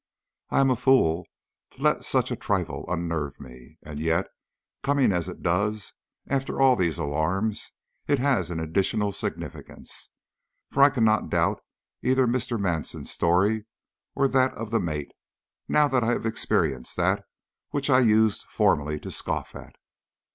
I 0.49 0.61
am 0.61 0.71
a 0.71 0.75
fool 0.75 1.27
to 1.73 1.81
let 1.83 2.03
such 2.03 2.31
a 2.31 2.35
trifle 2.35 2.85
unnerve 2.87 3.39
me; 3.39 3.77
and 3.83 3.99
yet, 3.99 4.25
coming 4.81 5.11
as 5.13 5.29
it 5.29 5.43
does 5.43 5.93
after 6.25 6.59
all 6.59 6.75
these 6.75 6.97
alarms, 6.97 7.71
it 8.07 8.17
has 8.17 8.49
an 8.49 8.59
additional 8.59 9.11
significance, 9.11 10.09
for 10.71 10.81
I 10.81 10.89
cannot 10.89 11.29
doubt 11.29 11.61
either 12.01 12.25
Mr. 12.25 12.59
Manson's 12.59 13.11
story 13.11 13.65
or 14.15 14.27
that 14.29 14.55
of 14.55 14.71
the 14.71 14.79
mate, 14.79 15.11
now 15.67 15.87
that 15.89 16.03
I 16.03 16.13
have 16.13 16.25
experienced 16.25 16.97
that 16.97 17.23
which 17.69 17.91
I 17.91 17.99
used 17.99 18.47
formerly 18.49 18.99
to 19.01 19.11
scoff 19.11 19.55
at. 19.55 19.75